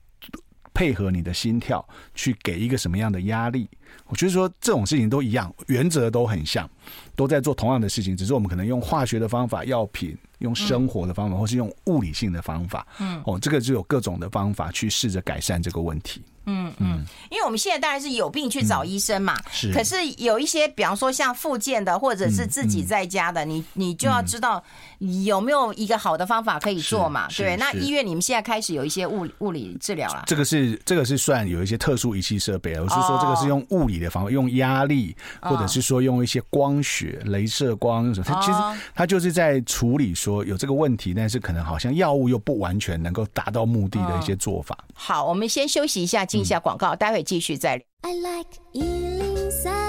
[0.73, 3.69] 配合你的心跳，去给一个什么样的压力。
[4.07, 6.69] 我觉得说这种事情都一样，原则都很像，
[7.17, 12.87] 都在做同样的事情，只是我们可能用化学的方法、药品，用生活的方法，或是用物理性的方法。
[12.99, 16.23] 嗯，哦，这个就有各种的方法去试着改善这个问题。
[16.47, 19.73] 嗯嗯，因为我们现在当然是有病去找医生嘛，是。
[19.73, 24.63] 可是有一些，比方说像复健的，或者是自己在家的，你你就要知道
[24.99, 27.29] 有没有一个好的方法可以做嘛？
[27.35, 27.57] 对。
[27.57, 30.25] 那医院你们现在开始有一些物物理治疗了。
[30.27, 38.59] 这个是这个是算有一些特殊仪器设备，我是说这个是用物理的方法，用压力，或者是说用一些光学、镭射光什么，它其实
[38.95, 44.77] 它就是在处理说有这个问题，但是可能好像药物又不完全能够达到目的的一些做法。
[44.93, 46.25] 好，我们先休息一下。
[46.25, 47.85] 进一下广告，待会继续再聊。
[48.01, 49.84] I like 103, I like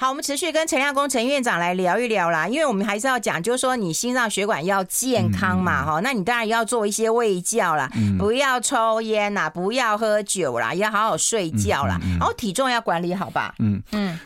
[0.00, 13.52] 好，我们持续跟陈亮恭陈院长来聊一聊啦，因为我们还是要讲，就是说你心脏血管要健康嘛，哈、嗯，那你当然要做一些卫教啦，嗯、不要抽烟啦，不要喝酒啦，要好好睡觉啦，然后体重要管理好吧？
[13.58, 14.16] 嗯嗯。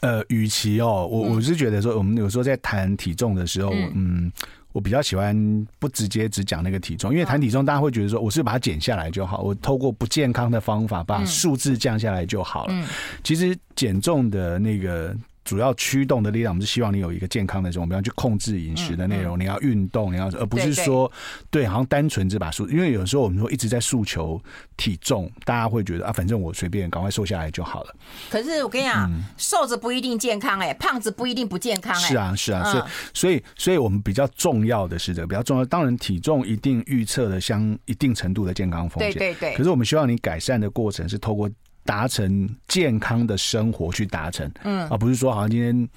[0.00, 4.32] 呃，与其哦，我我是觉得说，我们有时候在谈体重的时候，嗯。
[4.74, 12.88] 嗯我比较喜欢不直接只讲那个体重，因为谈体重，大家会觉得说我是把它减下来就好，我透过不健康的方法把数字降下来就好了。
[13.22, 15.16] 其实减重的那个。
[15.44, 21.10] 主要驱动的力量，我们是希望你有一个健康的这种，比方去控制饮食的内容，你要运动，你要，而不是说
[21.50, 24.40] 对，好像单纯只把数，因为有时候我们说一直在诉求
[24.76, 27.94] 体重，大家会觉得啊，反正我随便赶快瘦下来就好了。
[28.30, 31.98] 可是我跟你讲，瘦子不一定健康哎，胖子不一定不健康哎。
[32.00, 39.54] 是啊，是啊，所以所以所以我们比较重要的是这个比较重要，当然体重一定预测的相一定程度的健康风险，对对对。
[39.56, 41.50] 可是我们希望你改善的过程是透过。
[41.84, 45.88] 达成健康的生活去达成，嗯，而不是说好像今天。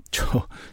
[0.10, 0.22] 就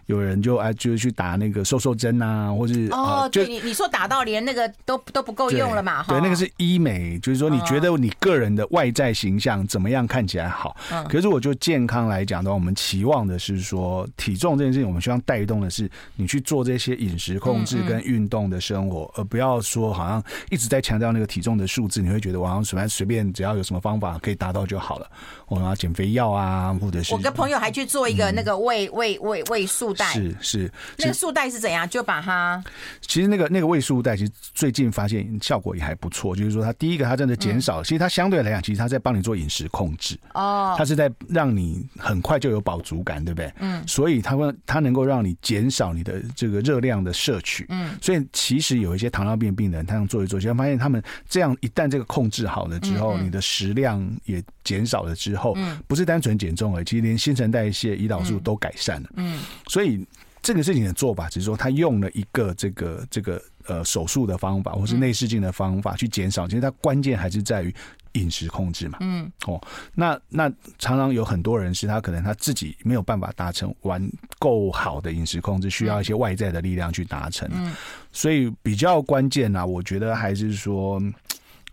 [0.06, 6.04] 有人就哎，就是去打那个瘦瘦针啊，或是哦，对你你说打到连那个都都不够用了嘛？
[6.08, 10.76] 对，那个是医美，就是说你觉得你个人的外在形象怎么样看起来好？
[11.10, 25.10] 可是我就健康来讲的话，我们期望的是说体重这件事情，我们希望带动的是你去做这些饮食控制跟运动的生活，而不要说好像一直在强调那个体重的数字，你会觉得我好像随便随便只要有什么方法可以达到就好了。
[25.48, 29.13] 我要减肥药啊，或者是我跟朋友还去做一个那个胃胃。
[29.20, 30.72] 胃胃胃束带，是是。
[30.98, 31.88] 那个束带是怎样？
[31.88, 32.64] 就把它。
[33.02, 36.36] 其实那个那个胃束带，其实最近发现效果也还不错。
[36.36, 37.82] 就是说，它第一个，它真的减少。
[37.82, 40.18] 嗯、其实它相对来讲，其实它在帮你做饮食控制。
[40.34, 40.76] 哦。
[40.78, 43.54] 它是在让你很快就有饱足感，对不对？
[43.60, 43.86] 嗯。
[43.88, 47.66] 所以它会，它能够让你减少你的这个热量的摄取。
[47.70, 47.96] 嗯。
[48.02, 59.10] 所以其实有一些糖尿病病人，他这样做一做，就发现他们这样一旦这个控制好了之后，嗯嗯你的食量也减少了之后，嗯，不是单纯减重而已，其实连新陈代谢、胰岛素都改善了。
[59.16, 59.40] 嗯。
[59.68, 60.06] 所以。
[60.46, 66.46] 这个事情的做法，只是说他用了一个这个这个呃手术的方法，或是内视镜的方法去减少。
[66.50, 67.74] 其实它关键还是在于
[68.12, 68.98] 饮食控制嘛。
[69.00, 69.32] 嗯。
[69.46, 69.58] 哦，
[69.96, 74.06] 那那常常有很多人是他可能他自己没有办法达成完
[74.38, 77.50] 够好的饮食控制，需要一些外在的力量去达成。
[77.54, 77.74] 嗯。
[78.12, 81.02] 所以比较关键呢，我觉得还是说。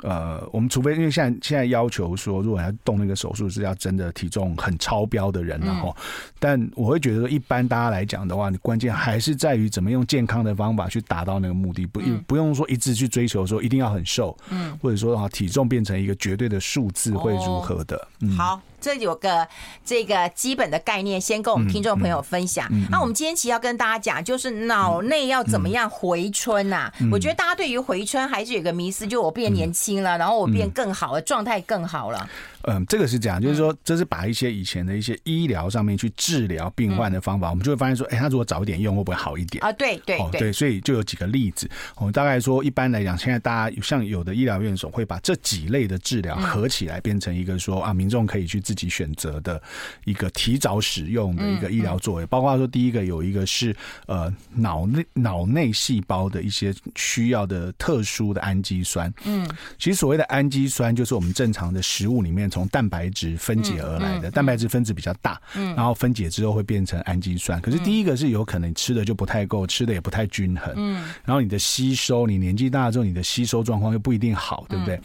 [0.02, 5.94] 呃，我们除非因为现在现在要求说，如果要动那个手术，是要真的体重很超标的人，然后，
[6.38, 18.60] 但我会觉得说，一般大家来讲的话，你关键还是在于怎么用健康的方法去达到那个目的，不不用说一直去追求说一定要很瘦，嗯，或者说啊体重变成一个绝对的数字会如何的，嗯，好。
[18.80, 19.46] 这有个
[19.84, 22.66] 这个基本的概念，先跟我们听众朋友分享。
[22.70, 32.28] 那、嗯嗯嗯啊、我们今天其实要跟大家讲，就是脑内要怎么样回春呐、我觉得大家对于回春还是有个迷思，就我变年轻了，嗯、然后我变更好了，状态更好了。
[32.64, 39.72] 嗯，这个是这样，就是说，这是把一些以前的一些医疗上面去治疗病患的方法，嗯、我们就会发现说，哎，他如果早一点用，会不会好一点啊？
[39.72, 41.68] 对对对，对，所以就有几个例子。
[41.96, 49.60] 我们大概说，一般来讲，现在大家像有的医疗院所会把这几类的治疗合起来，变成一个说啊，民众可以去自己选择的
[50.04, 52.26] 一个提早使用的一个医疗作为。
[52.26, 53.74] 包括说，第一个有一个是
[54.06, 59.10] 呃脑内脑内细胞的一些需要的特殊的氨基酸。
[59.24, 62.49] 嗯，其实所谓的氨基酸，就是我们正常的食物里面。
[62.50, 67.60] 从蛋白质分解而来的，蛋白质分子比较大，嗯，然后分解之后会变成氨基酸。
[67.60, 75.00] 可是第一个是有可能吃的就不太够，吃的也不太均衡，嗯，然后你的吸收，你年纪大了之后，你的吸收状况又不一定好，对不对？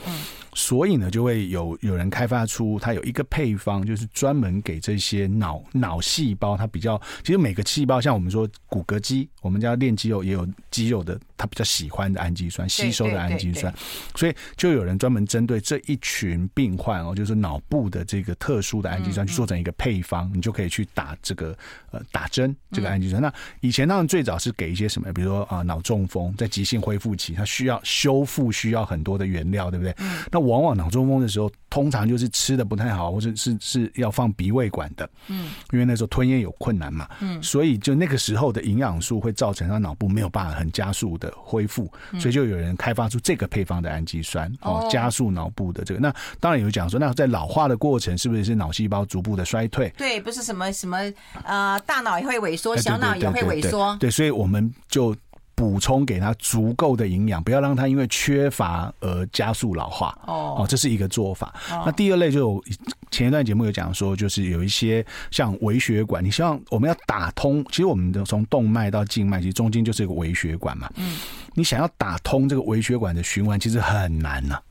[0.56, 13.72] 所以呢，就会有有人开发出它有一个配方，就是专门给这些脑脑细胞，它比较其实每个细胞，像我们说骨骼肌，我们家练肌肉也有肌肉的，它比较喜欢的氨基酸，吸收的氨基酸，
[14.16, 21.54] 所以就有人专门针对这一群病患哦，就是脑部的这个特殊的氨基酸，去做成一个配方，你就可以去打这个
[21.92, 23.22] 呃打针这个氨基酸。
[23.22, 29.94] 那以前当然最早是给一些什么，比如说啊脑中风在急性恢复期，它需要修复，需要很多的原料，对不对？
[30.32, 46.00] 那往往脑中风的时候，通常就是吃的不太好，或者是是要放鼻胃管的，嗯，因为那时候吞咽有困难嘛，嗯，所以就那个时候的营养素会造成他脑部没有办法很加速的恢复，所以就有人开发出这个配方的氨基酸哦，加速脑部的这个。
[46.00, 49.94] 那当然有讲说，那在老化的过程是不是是脑细胞逐步的衰退？
[49.98, 50.98] 对，不是什么什么
[51.44, 55.16] 呃，大脑也会萎缩，小脑也会萎缩，对，所以我们就。
[55.56, 60.18] 补充给他足够的营养，不要让他因为缺乏而加速老化。
[60.28, 61.56] 哦，哦，这是一个做法。
[61.72, 62.62] 哦、那第二类就
[63.10, 70.92] 前一段节目有讲说，就是有一些像微血管，你希望我们要打通，其实我们的从动脉到静脉，其实中间就是一个微血管嘛。
[70.98, 71.18] 嗯，
[71.54, 74.62] 你想要打通这个微血管的循环，其实很难呐、啊。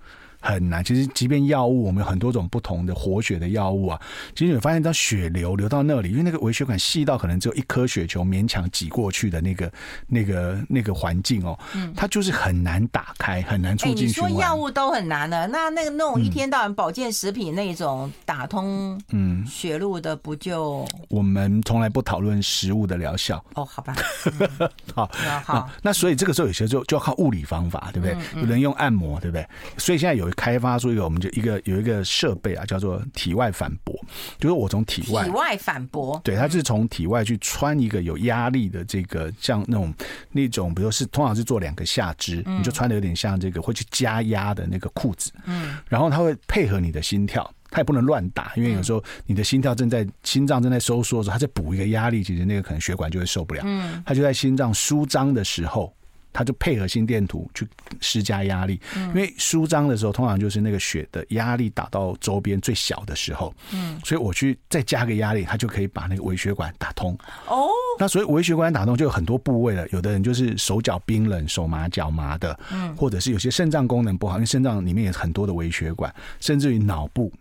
[0.44, 3.98] 很难，其实即便药物，我们有很多种不同的活血的药物啊。
[4.36, 9.72] 其实你发现，当血流流到那里，因为那个微血管细到可能只有一颗血球勉强挤过去的那个、
[10.06, 21.06] 那个、那个环境哦，嗯，它就是很难打开，很难促进说药物都很难的，那那个那种一天到晚保健食品那种打通嗯血路的，不就、嗯？
[21.08, 23.42] 我们从来不讨论食物的疗效。
[23.54, 23.96] 哦，好吧，
[24.38, 25.10] 嗯、好，
[25.42, 25.70] 好。
[25.80, 28.42] 那所以这个时候有些就就要靠物理方法，对不对？
[28.42, 29.46] 有人用按摩，对不对？
[29.78, 30.33] 所以现在有。
[30.34, 33.94] 开发出一个，我们就一个有一个设备啊，叫做体外反搏，
[34.38, 39.92] 就是我从体外体外反搏，对，它是从体外去穿一个有压力的这个，像那种
[40.30, 55.94] 那种，比如说是通常是做两个下肢，你就穿的有点像这个会去加压的那个裤子，嗯，然后它会配合你的心跳，它也不能乱打，因为有时候你的心跳正在心脏正在收缩的时候，它在补一个压力，其实那个可能血管就会受不了，嗯，它就在心脏舒张的时候。
[56.34, 57.66] 它就配合心电图去
[58.00, 67.16] 施加压力，因为舒张的时候，通常就是那个血的压力打到周边最小的时候，嗯，所以我去再加个压力，它就可以把那个微血管打通。
[67.46, 67.68] 哦，
[67.98, 77.32] 那所以微血管打通就有很多部位了，有的人就是手脚冰冷、手麻脚麻的，嗯，或者是有些肾脏功能不好，因为肾脏里面有很多的微血管，甚至于脑部。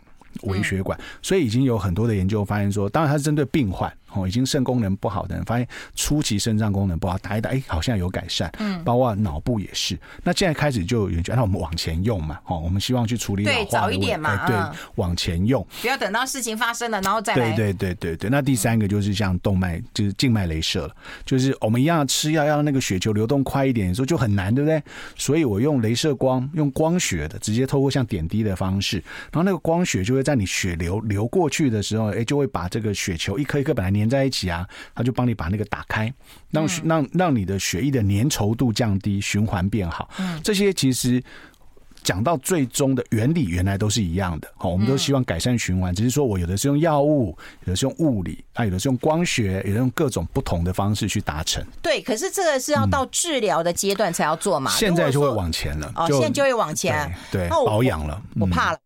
[0.46, 8.52] 微血管，所以已经有很多的研究发现说，当然它是针对病患哦，已经肾功能不好的人，发现初期肾脏功能不好，打一打，哎，好像有改善。
[8.60, 9.98] 嗯，包括脑部也是。
[10.24, 14.56] 那现在开始就有人觉得，那我们往前用嘛，哦，我们希望去处理老对，早一点嘛，对，
[14.96, 17.56] 往前用，不要等到事情发生了然后再来。
[17.56, 18.30] 对对对对对。
[18.30, 20.96] 那第三个就是像动脉，就是静脉镭射了，
[21.26, 24.82] 就是我们一样吃药，要让那个血球流动快一点，说就很难，对不对？
[25.16, 28.98] 所以我用镭射光，用光学的，直接透过像点滴的方式，
[29.32, 36.14] 然后那个光学就会在你血流流过去的时候，哎，就会把这个血球一颗一颗本来粘在一起啊，它就帮你把那个打开，
[36.52, 40.10] 让让让你的血液的粘稠度降低，循环变好。
[40.18, 41.24] 嗯，这些其实。
[42.04, 44.48] 讲到最终的原理，原来都是一样的。
[44.58, 51.66] 好，我们都希望改善循环，只是说我有的是用药物，有的是用物理，啊，有的是用光学，有的用各种不同的方式去达成。
[51.82, 54.70] 对，可是这个是要到治疗的阶段才要做嘛？
[54.72, 55.90] 现在就会往前了。
[55.96, 58.22] 哦，现在就会往前，对，保养了。
[58.38, 58.80] 我怕了。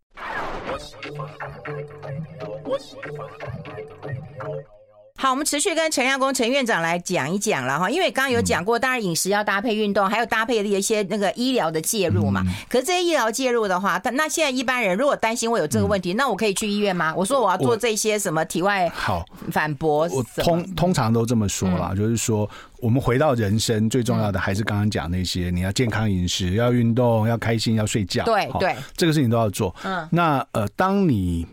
[5.20, 12.44] 好，我们持续跟陈亚公陈院长来讲一讲了哈，因为刚刚有讲过，当然饮食要搭配运动，还有搭配的一些那个医疗的介入嘛。
[12.70, 17.12] 可是这些医疗介入的话，那现在一般人如果担心我有这个问题，那我可以去医院吗？
[17.16, 22.48] 我说我要做这些什么体外好反驳，我通通常都这么说啦，就是说
[22.80, 29.76] 我们回到人生最重要的还是刚刚讲那些，你要健康饮食，要运动，要开心，要睡觉，对对，这个事情都要做。
[29.84, 31.48] 嗯，那呃，当你。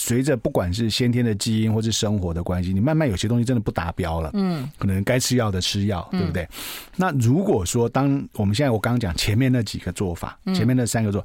[0.00, 4.30] 随着不管是先天的基因或是生活的关系，你慢慢有些东西真的不达标了。
[4.34, 6.48] 嗯，可能该吃药的吃药，对不对？
[6.94, 11.24] 那如果说当我们现在我刚刚讲前面那几个做法，前面那三个做，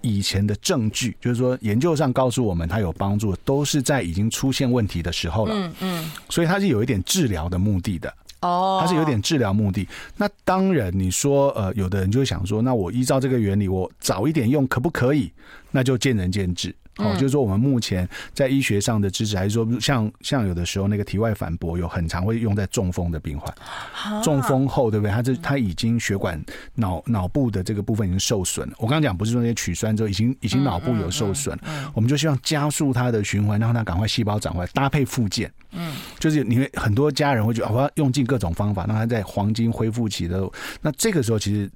[0.00, 5.54] 以前的证据就是说研究上告诉我们它有帮助，都是在已经出现问题的时候了。
[5.54, 8.10] 嗯嗯，所以它是有一点治疗的目的的。
[8.40, 9.86] 哦，它是有点治疗目的。
[10.16, 15.30] 那当然，你说呃，有的人就会想说，那我依照这个原理，我早一点用可不可以？
[15.70, 16.74] 那就见仁见智。
[16.98, 25.12] 哦，就是说我们目前在医学上的支持，还是说像像有的时候那个体外反驳有很常会用在中风的病患，中风后对不对？
[25.12, 26.42] 他这他已经血管
[26.74, 28.74] 脑脑部的这个部分已经受损了。
[28.78, 31.58] 我刚刚讲不是说那些取栓之后已经已经脑部有受损，
[31.94, 35.50] 我们就希望加速它的循环，让它赶快细胞长回来，搭配复健。
[35.72, 40.42] 嗯，就是你会很多家人会觉得我要用尽各种方法，让他在黄金恢复期的，
[40.80, 41.70] 那这个时候其实。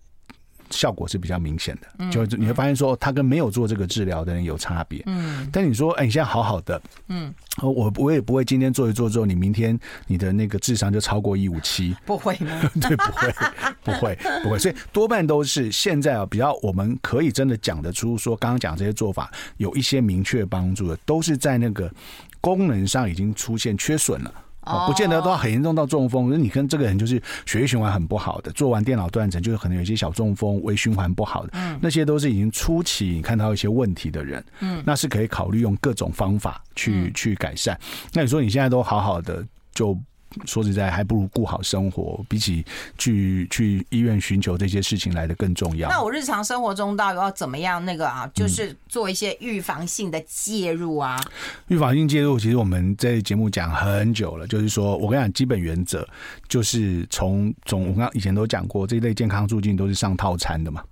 [0.72, 5.02] 效果是比较明显的，就你会发现说，他跟没有做这个治疗的人有差别。
[5.06, 12.70] 嗯，但你说，哎，你现在好好的，嗯，我我也不会今天做一做之后，你明天你的那个智商就超过一五七，不会吗？
[12.80, 13.34] 对，不会，
[13.84, 14.58] 不会，不会。
[14.58, 21.92] 所以多半都是现在啊，比较我们可以真的讲得出说，刚刚讲这些做法有一些明确帮助的，都是在那个
[22.40, 24.32] 功能上已经出现缺损了。
[24.62, 37.78] 哦，不见得都要很严重到中风，那你跟这个人就是血液循环很不好的，做完电脑断层就是可能有一些小中风、微循环不好的，嗯，那些都是已经初期你看到一些问题的人，嗯，那是可以考虑用各种方法去去改善。
[38.12, 39.44] 那你说你现在都好好的
[39.74, 39.98] 就。
[40.46, 42.64] 说实在，还不如顾好生活，比起
[42.98, 45.88] 去去医院寻求这些事情来的更重要。
[45.88, 48.30] 那我日常生活中到底要怎么样那个啊？
[48.34, 51.20] 就是做一些预防性的介入啊。
[51.68, 56.06] 预防性介入，其实我们在节目讲很久了，就是说我跟你讲，基本原则
[56.48, 60.82] 就是从从我刚以前都讲过，这一类健康促进都是上套餐的嘛。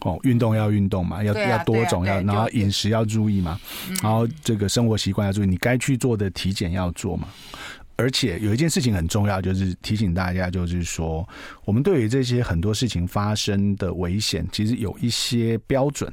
[0.00, 3.58] 哦，运动要运动嘛，要要多种要，然后饮食要注意嘛，
[4.02, 7.28] 然后这个生活习惯要注意，你该去做的体检要做嘛。
[7.96, 11.26] 而且有一件事情很重要，就是提醒大家，就是说，
[11.64, 16.12] 我们对于这些很多事情发生的危险，其实有一些标准。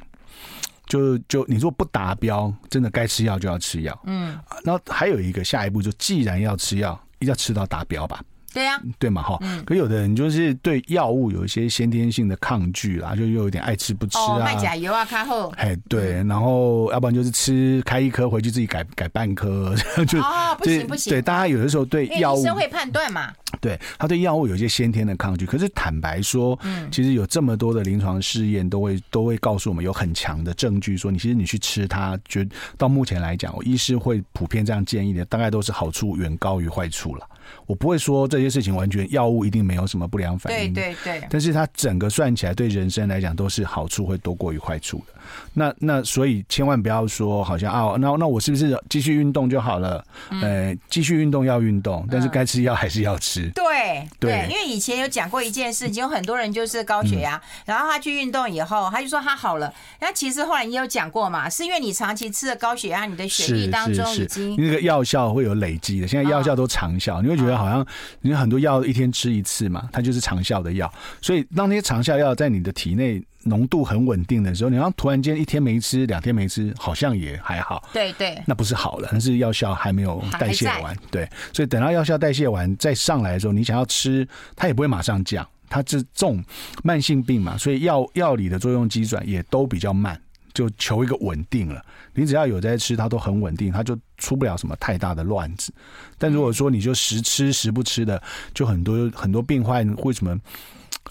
[0.86, 4.02] 就就你如果不达标，真的该吃药就要吃药。
[4.06, 8.22] 嗯，那还有一个下一步，就既然要吃药，一定要吃到达标吧。
[8.54, 19.76] 对呀，对嘛哈，可有的人就是对药物有一些先天性的抗拒啦，就又有点爱吃不吃啊，卖假油啊，卡后，哎对，然后要不然就是吃开一颗回去自己改改半颗，
[20.08, 37.28] 就哦不行不行，对，大家有的时候对药物医生会判断嘛，对，他对药物有一些先天的抗拒，可是坦白说，嗯，其实有这么多的临床试验都会都会告诉我们有很强的证据说，你其实你去吃它，觉到目前来讲，我医师会普遍这样建议的，大概都是好处远高于坏处了。
[37.66, 45.14] 我不会说这些事情完全药物一定没有什么不良反应，对对对，但是它整个算起来对人生来讲都是好处会多过于坏处的。
[45.54, 50.04] 那那所以千万不要说好像啊，那那我是不是继续运动就好了？
[50.42, 53.48] 呃，继续运动要运动，但是该吃药还是要吃。
[53.52, 59.72] 对对，因为以前有讲过一件事情，有很多人就是高血压，然后他去运动以后，他就说他好了。
[60.02, 66.08] 那其实后来你有讲过嘛，是因为你长期吃的高血压，你的血液当中已经那个药效会有累积的。
[66.08, 67.86] 现在药效都长效，你会觉觉得好像
[68.22, 70.90] 因为很多药一天吃一次嘛，它就是长效的药，
[71.22, 77.84] 所以当那些长效药在你的体内浓度很稳定的时候，你要突然间一天没吃，两天没吃，好像也还好。
[77.94, 80.96] 对对，那不是好了，那是药效还没有代谢完。
[81.12, 85.48] 对，所以等到药效代谢完再上来的时候，你想要吃，它也不会马上降。
[85.70, 86.44] 它这种
[86.84, 90.20] 慢性病嘛，所以药药理的作用机转也都比较慢，
[90.54, 91.84] 就求一个稳定了。
[92.14, 95.74] 你只要有在吃，它都很稳定，它就出不了什么太大的乱子。
[96.20, 98.22] 但如果说你就时吃时不吃的，
[98.54, 100.40] 就很多很多病患为什么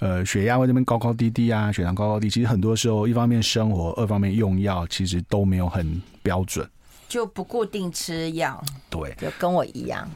[0.00, 6.68] 呃血压会这边高高低低啊，血糖高高低，其实很多时候一方面生活，二方面用药，其实都没有很标准，
[7.08, 8.62] 就不固定吃药。
[8.90, 10.08] 对，就跟我一样。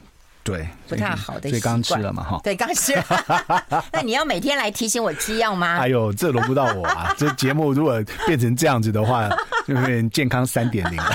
[0.42, 1.48] 对，不太好的。
[1.48, 2.40] 所以刚吃了嘛，哈。
[2.44, 3.04] 对，刚吃了。
[3.92, 5.78] 那你要每天来提醒我吃药吗？
[5.78, 7.12] 哎呦，这轮不到我啊！
[7.18, 9.28] 这节目如果变成这样子的话，
[9.66, 11.12] 就变健康三点零了。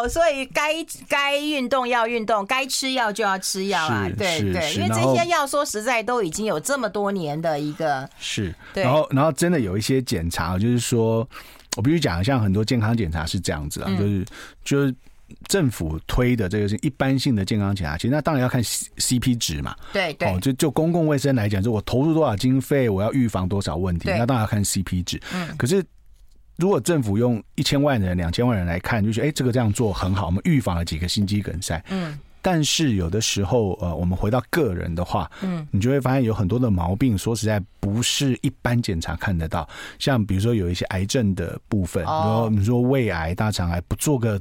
[0.00, 0.72] 好，所以该
[1.08, 4.08] 该运动要运动，该吃药就要吃药啊。
[4.16, 8.54] 对对，因为这些药说实在都已经有这么多年的一个是。
[8.74, 11.28] 然后然后真的有一些检查，就是说
[11.76, 14.24] 我必须讲，像很多健康检查是这样子啊，就是
[14.64, 14.94] 就是。
[15.46, 19.76] 政府推的这个是一般性的健康检查，其实那当然要看 CP 值嘛。
[19.92, 20.28] 对对。
[20.28, 25.22] 哦，就就公共卫生来讲，就我投入多少经费，我要预防多少问题，那当然要看 CP 值。
[25.32, 25.56] 嗯。
[25.56, 25.84] 可是
[26.60, 31.82] 如果政府用一千万人、两千万人来看，就觉得哎，这个这样做很好，我们预防了几个心肌梗塞。
[31.88, 32.18] 嗯。
[32.42, 39.68] 但是有的时候，呃，我们回到个人的话，嗯，你就会发现有很多的毛病，说实在不是一般检查看得到。
[39.98, 44.40] 像比如说有一些癌症的部分，然后你说胃癌、大肠癌，不做个。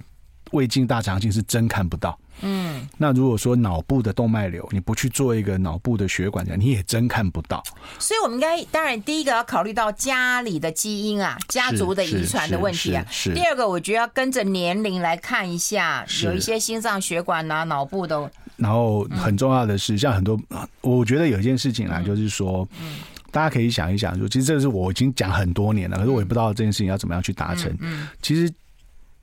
[0.52, 2.18] 胃镜、大肠镜是真看不到。
[2.42, 7.64] 嗯，那如果说脑部的动脉瘤，你不去做一个脑部的血管，你也真看不到。
[7.98, 13.06] 所以，我们应该当然第一个要考虑到家里的基因啊，家族的遗传的问题啊。
[13.10, 13.34] 是。
[13.34, 18.32] 第二个，我觉得要跟着年龄来看一下，有一些心脏血管啊、脑部的。
[18.58, 20.40] 然后很重要的是，像很多，
[20.82, 22.68] 我觉得有一件事情啊，就是说，
[23.32, 27.76] 大家可以想一想，就其实这个是我已经讲很多年了，可是我也不知道这件事情要怎么样去达成。
[27.80, 28.50] 嗯，其实。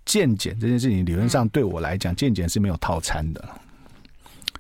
[0.07, 3.45] 健检这件事情，理论上对我来讲，健检是没有套餐的。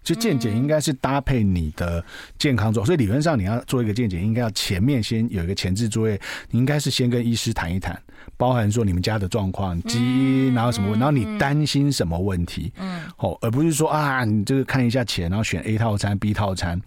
[0.04, 2.04] 就健检应该是搭配你的
[2.38, 6.20] 健康状况，所以理论上你要做一个健检，应该要前面先有一个前置作业，
[6.50, 8.00] 你应该是先跟医师谈一谈，
[8.36, 16.80] 包含说你们家的状况、基因，然后什么，然后你担心什么问题，嗯，哦，而不是说啊，你这个看一下钱，然后选 A 套餐、B 套餐，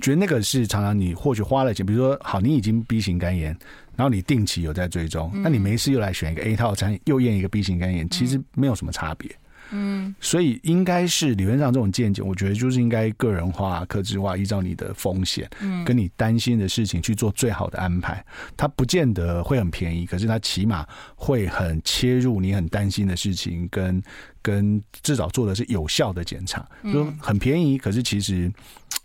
[0.00, 3.56] 觉得那个是常常你或许花了钱，比如说好，你已经 B 型肝炎。
[3.96, 9.30] 然后你定期有在追踪，那你没事又来选一个 A 套餐，又验一个 B 型肝炎，其实没有什么差别。
[9.70, 18.24] 嗯，所以应该是理论上这种见解，我觉得就是应该个人化、克制化，依照你的风险，嗯，跟你担心的事情去做最好的安排。
[18.56, 24.02] 它不见得会很便宜，可是它起码会很切入你很担心的事情，跟
[24.42, 26.66] 跟至少做的是有效的检查。
[26.92, 28.52] 就很便宜，可是其实。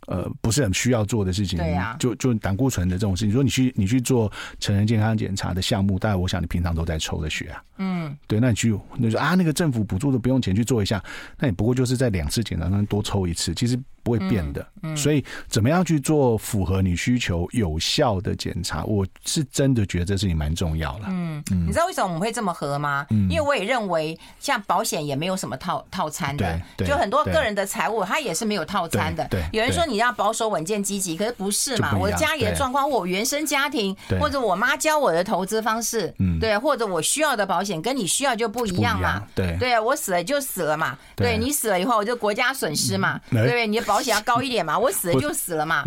[0.07, 11.03] 呃，不是很需要做的事情，对呀，就就胆固醇的这种事情，说你去你去做成人健康检查的项目，大概我想你平常都在抽的血啊，嗯，对，那你去你说啊，那个政府补助的不用钱去做一下，
[11.37, 13.79] 那你不过就是在两次检查上多抽一次，其实。
[14.01, 21.03] 不会变的，嗯所以怎么样去做符合你需求有效的检查，我是真的觉得这事情蛮重要的。
[21.09, 23.05] 嗯，嗯你知道为什么我们会这么合吗？
[23.29, 29.27] 因为我也认为，像保险也没有什么套套餐的，就很多个人的财务它也是没有套餐的。
[29.29, 31.95] 对，有人说你要保守稳健积极，可是不是嘛？
[31.99, 39.27] 我家里的状况，我原生家庭或者我妈教我的投资方式，嗯对，或者我需要的保险跟你需要就不一样嘛。
[39.35, 40.97] 对，对啊，我死了就死了嘛。
[41.15, 43.19] 对，你死了以后，我就国家损失嘛。
[43.29, 45.83] 对不对，你的保险要高一点嘛，我死了就死了嘛。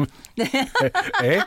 [1.15, 1.39] 哎，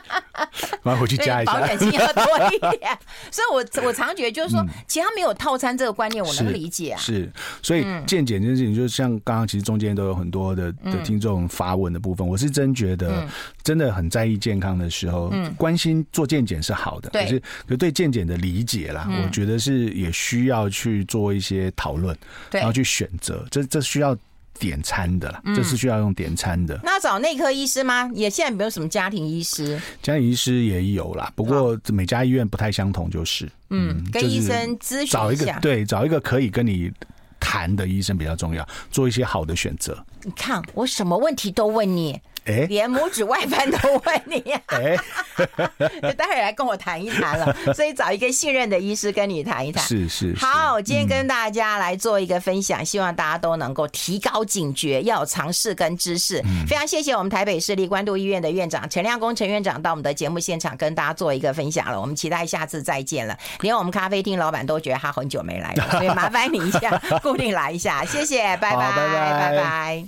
[0.82, 2.98] 马上回去加一下，保险金要多一点。
[3.30, 6.98] 所以我我常觉得就是说，其他没有套餐这个观念，我能理解啊。
[7.00, 7.30] 是，
[7.62, 13.26] 所以健检这件事情，就是像刚刚其实中间都有很多的的听众发问的部分，我是真觉得
[13.62, 17.10] 真的很在意健康的时候，关心做健检是好的。
[17.10, 22.16] 可是，可对健检的理解啦，我觉得是也需要去做一些讨论，
[22.50, 23.35] 然后去选择。
[23.50, 24.16] 这这需要。
[24.58, 26.80] 点餐的啦，这是需要用点餐的。
[26.82, 28.10] 那找内科医师吗？
[28.14, 36.90] 也现在没有什么家庭医师，家庭医师也有啦，不过每家医院不太相同，就是嗯，跟医生咨询一下，找一个对，找一个可以跟你
[37.38, 40.02] 谈的医生比较重要，做一些好的选择。
[40.22, 44.96] 你看我什么问题都问你，哎，连拇指外翻都问你，哎，
[46.16, 47.54] 待会来跟我谈一谈了。
[47.74, 49.84] 所以找一个信任的医师跟你谈一谈。
[49.84, 50.34] 是是。
[50.36, 56.42] 好，今天跟大家来做一个分享，希望大家都能够提高警觉，要有常识跟知识。
[56.68, 62.00] 非常谢谢我们台北市立关渡医院的院长陈亮公陈院长到我们的节目现场跟大家做一个分享了。
[62.00, 63.36] 我们期待下次再见了。
[63.60, 69.32] 连我们咖啡厅老板都觉得他很久没来了，所以麻烦你一下，固定来一下，谢谢，拜拜，拜拜。
[69.32, 70.04] 拜拜。